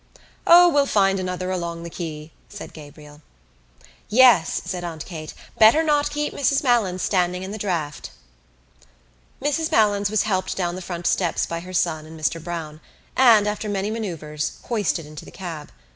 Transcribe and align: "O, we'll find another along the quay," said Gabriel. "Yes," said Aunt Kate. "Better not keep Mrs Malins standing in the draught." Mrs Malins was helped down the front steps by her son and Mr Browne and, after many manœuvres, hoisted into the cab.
"O, 0.47 0.67
we'll 0.67 0.87
find 0.87 1.19
another 1.19 1.51
along 1.51 1.83
the 1.83 1.89
quay," 1.91 2.31
said 2.49 2.73
Gabriel. 2.73 3.21
"Yes," 4.09 4.63
said 4.65 4.83
Aunt 4.83 5.05
Kate. 5.05 5.35
"Better 5.59 5.83
not 5.83 6.09
keep 6.09 6.33
Mrs 6.33 6.63
Malins 6.63 7.03
standing 7.03 7.43
in 7.43 7.51
the 7.51 7.59
draught." 7.59 8.09
Mrs 9.39 9.69
Malins 9.71 10.09
was 10.09 10.23
helped 10.23 10.57
down 10.57 10.75
the 10.75 10.81
front 10.81 11.05
steps 11.05 11.45
by 11.45 11.59
her 11.59 11.71
son 11.71 12.07
and 12.07 12.19
Mr 12.19 12.43
Browne 12.43 12.81
and, 13.15 13.45
after 13.47 13.69
many 13.69 13.91
manœuvres, 13.91 14.63
hoisted 14.65 15.05
into 15.05 15.23
the 15.23 15.29
cab. 15.29 15.71